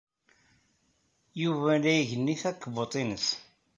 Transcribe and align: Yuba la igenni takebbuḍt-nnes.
Yuba 1.41 1.71
la 1.81 1.91
igenni 1.99 2.35
takebbuḍt-nnes. 2.41 3.27